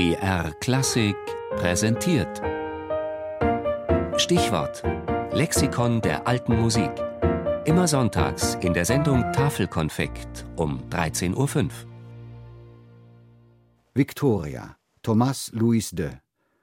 BR 0.00 0.52
Klassik 0.60 1.14
präsentiert. 1.56 2.40
Stichwort: 4.16 4.82
Lexikon 5.30 6.00
der 6.00 6.26
alten 6.26 6.58
Musik. 6.58 6.90
Immer 7.66 7.86
sonntags 7.86 8.54
in 8.62 8.72
der 8.72 8.86
Sendung 8.86 9.30
Tafelkonfekt 9.34 10.46
um 10.56 10.80
13.05 10.88 11.36
Uhr. 11.36 11.68
Victoria, 13.92 14.78
Thomas 15.02 15.50
Louis 15.52 15.90
de, 15.90 16.12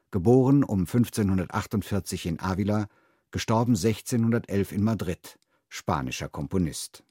geboren 0.09 0.63
um 0.63 0.87
1548 0.87 2.25
in 2.25 2.39
Avila, 2.39 2.87
gestorben 3.29 3.75
1611 3.75 4.71
in 4.71 4.83
Madrid, 4.83 5.37
spanischer 5.69 6.27
Komponist. 6.27 7.03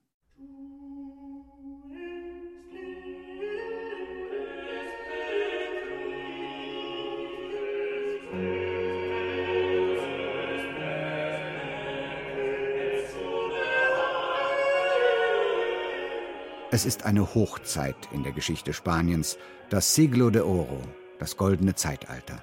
Es 16.77 16.85
ist 16.85 17.05
eine 17.05 17.35
Hochzeit 17.35 17.97
in 18.13 18.23
der 18.23 18.33
Geschichte 18.33 18.75
Spaniens, 18.75 19.39
das 19.71 19.95
Siglo 19.95 20.29
de 20.29 20.43
Oro, 20.43 20.83
das 21.19 21.39
goldene 21.39 21.75
Zeitalter. 21.75 22.43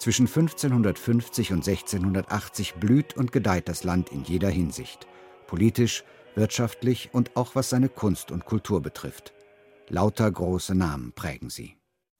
Zwischen 0.00 0.26
1550 0.26 1.52
und 1.52 1.58
1680 1.58 2.74
blüht 2.74 3.16
und 3.16 3.30
gedeiht 3.30 3.68
das 3.68 3.84
Land 3.84 4.10
in 4.10 4.24
jeder 4.24 4.48
Hinsicht, 4.48 5.06
politisch, 5.46 6.02
wirtschaftlich 6.34 7.10
und 7.12 7.36
auch 7.36 7.54
was 7.54 7.70
seine 7.70 7.88
Kunst 7.88 8.32
und 8.32 8.46
Kultur 8.46 8.82
betrifft. 8.82 9.32
Lauter 9.88 10.28
große 10.28 10.74
Namen 10.74 11.12
prägen 11.12 11.48
sie. 11.48 11.76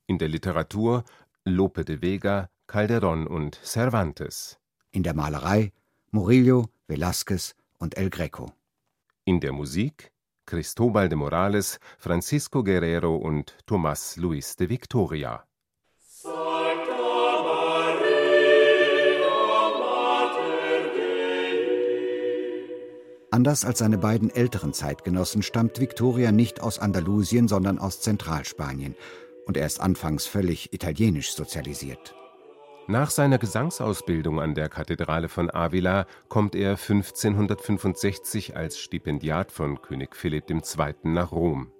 In 0.06 0.18
der 0.18 0.28
Literatur 0.28 1.02
Lope 1.44 1.84
de 1.84 2.02
Vega, 2.02 2.48
Calderón 2.66 3.26
und 3.26 3.58
Cervantes. 3.62 4.58
In 4.90 5.02
der 5.02 5.14
Malerei 5.14 5.72
Murillo, 6.10 6.66
Velázquez 6.88 7.54
und 7.78 7.96
El 7.96 8.10
Greco. 8.10 8.52
In 9.24 9.40
der 9.40 9.52
Musik 9.52 10.12
Cristobal 10.46 11.08
de 11.08 11.16
Morales, 11.16 11.78
Francisco 11.98 12.62
Guerrero 12.62 13.16
und 13.16 13.56
Tomás 13.66 14.16
Luis 14.16 14.56
de 14.56 14.68
Victoria. 14.68 15.44
Anders 23.32 23.64
als 23.64 23.80
seine 23.80 23.98
beiden 23.98 24.30
älteren 24.30 24.72
Zeitgenossen 24.72 25.42
stammt 25.42 25.78
Victoria 25.78 26.32
nicht 26.32 26.60
aus 26.60 26.78
Andalusien, 26.78 27.48
sondern 27.48 27.78
aus 27.78 28.00
Zentralspanien, 28.00 28.96
und 29.46 29.56
er 29.56 29.66
ist 29.66 29.80
anfangs 29.80 30.26
völlig 30.26 30.72
italienisch 30.72 31.32
sozialisiert. 31.32 32.14
Nach 32.88 33.10
seiner 33.10 33.38
Gesangsausbildung 33.38 34.40
an 34.40 34.54
der 34.54 34.68
Kathedrale 34.68 35.28
von 35.28 35.50
Avila 35.52 36.06
kommt 36.28 36.54
er 36.54 36.70
1565 36.70 38.56
als 38.56 38.78
Stipendiat 38.78 39.50
von 39.50 39.82
König 39.82 40.14
Philipp 40.14 40.48
II. 40.48 40.94
nach 41.02 41.32
Rom. 41.32 41.72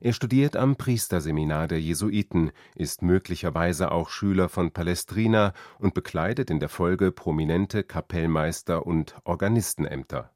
Er 0.00 0.12
studiert 0.12 0.54
am 0.54 0.76
Priesterseminar 0.76 1.66
der 1.66 1.80
Jesuiten, 1.80 2.52
ist 2.76 3.02
möglicherweise 3.02 3.90
auch 3.90 4.10
Schüler 4.10 4.48
von 4.48 4.70
Palestrina 4.70 5.54
und 5.80 5.92
bekleidet 5.92 6.50
in 6.50 6.60
der 6.60 6.68
Folge 6.68 7.10
prominente 7.10 7.82
Kapellmeister 7.82 8.86
und 8.86 9.16
Organistenämter. 9.24 10.30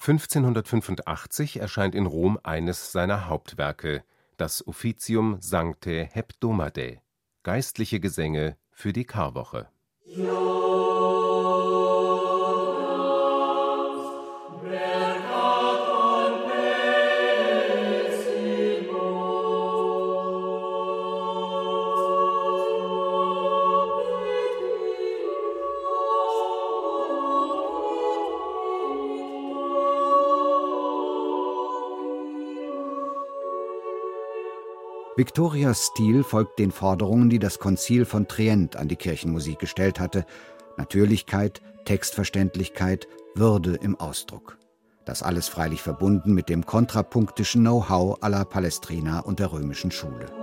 1585 0.00 1.60
erscheint 1.60 1.94
in 1.94 2.06
Rom 2.06 2.40
eines 2.42 2.90
seiner 2.90 3.28
Hauptwerke, 3.28 4.02
das 4.36 4.66
Officium 4.66 5.36
Sanctae 5.40 6.08
Hebdomadae, 6.12 6.98
geistliche 7.44 8.00
Gesänge 8.00 8.56
für 8.82 8.92
die 8.92 9.04
Karwoche. 9.04 9.68
Victorias 35.14 35.88
Stil 35.88 36.24
folgt 36.24 36.58
den 36.58 36.70
Forderungen, 36.70 37.28
die 37.28 37.38
das 37.38 37.58
Konzil 37.58 38.06
von 38.06 38.28
Trient 38.28 38.76
an 38.76 38.88
die 38.88 38.96
Kirchenmusik 38.96 39.58
gestellt 39.58 40.00
hatte: 40.00 40.24
Natürlichkeit, 40.78 41.60
Textverständlichkeit, 41.84 43.06
Würde 43.34 43.74
im 43.74 44.00
Ausdruck. 44.00 44.56
Das 45.04 45.22
alles 45.22 45.48
freilich 45.48 45.82
verbunden 45.82 46.32
mit 46.32 46.48
dem 46.48 46.64
kontrapunktischen 46.64 47.60
Know-how 47.60 48.22
aller 48.22 48.46
Palestrina 48.46 49.20
und 49.20 49.38
der 49.38 49.52
römischen 49.52 49.90
Schule. 49.90 50.41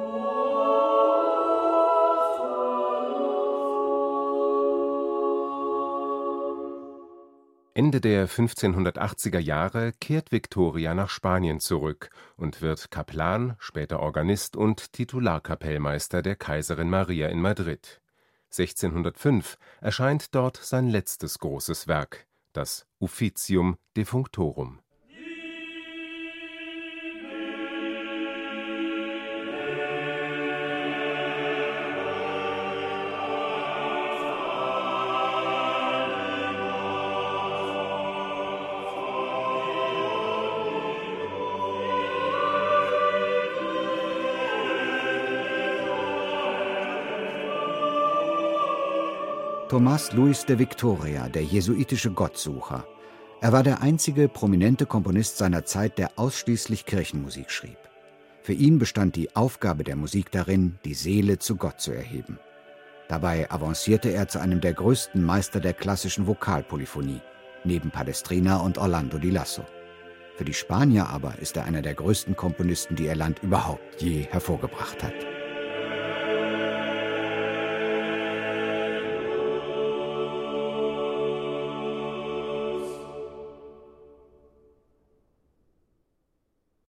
Ende 7.79 8.01
der 8.01 8.27
1580er 8.27 9.39
Jahre 9.39 9.93
kehrt 10.01 10.33
Victoria 10.33 10.93
nach 10.93 11.09
Spanien 11.09 11.61
zurück 11.61 12.09
und 12.35 12.61
wird 12.61 12.91
Kaplan, 12.91 13.55
später 13.57 14.01
Organist 14.01 14.57
und 14.57 14.91
Titularkapellmeister 14.91 16.21
der 16.21 16.35
Kaiserin 16.35 16.89
Maria 16.89 17.29
in 17.29 17.39
Madrid. 17.39 18.01
1605 18.47 19.57
erscheint 19.79 20.35
dort 20.35 20.57
sein 20.57 20.89
letztes 20.89 21.39
großes 21.39 21.87
Werk, 21.87 22.27
das 22.51 22.85
Officium 22.99 23.77
Defunctorum 23.95 24.81
Tomás 49.69 50.13
Luis 50.13 50.47
de 50.47 50.57
Victoria, 50.57 51.29
der 51.29 51.43
jesuitische 51.43 52.09
Gottsucher. 52.09 52.87
Er 53.39 53.51
war 53.51 53.61
der 53.61 53.83
einzige 53.83 54.27
prominente 54.27 54.87
Komponist 54.87 55.37
seiner 55.37 55.63
Zeit, 55.63 55.99
der 55.99 56.09
ausschließlich 56.15 56.87
Kirchenmusik 56.87 57.51
schrieb. 57.51 57.77
Für 58.41 58.53
ihn 58.53 58.79
bestand 58.79 59.15
die 59.15 59.35
Aufgabe 59.35 59.83
der 59.83 59.95
Musik 59.95 60.31
darin, 60.31 60.79
die 60.85 60.95
Seele 60.95 61.37
zu 61.37 61.55
Gott 61.55 61.79
zu 61.79 61.91
erheben. 61.91 62.39
Dabei 63.09 63.51
avancierte 63.51 64.09
er 64.09 64.27
zu 64.27 64.39
einem 64.39 64.59
der 64.59 64.73
größten 64.73 65.23
Meister 65.23 65.59
der 65.59 65.73
klassischen 65.73 66.25
Vokalpolyphonie, 66.25 67.21
neben 67.63 67.91
Palestrina 67.91 68.57
und 68.57 68.79
Orlando 68.79 69.19
di 69.19 69.29
Lasso. 69.29 69.63
Für 70.35 70.45
die 70.45 70.55
Spanier 70.55 71.09
aber 71.09 71.37
ist 71.37 71.57
er 71.57 71.65
einer 71.65 71.83
der 71.83 71.93
größten 71.93 72.35
Komponisten, 72.35 72.95
die 72.95 73.05
ihr 73.05 73.15
Land 73.15 73.43
überhaupt 73.43 74.01
je 74.01 74.23
hervorgebracht 74.23 75.03
hat. 75.03 75.38